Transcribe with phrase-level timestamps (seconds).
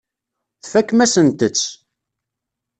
[0.63, 1.65] Tfakem-asent-tt.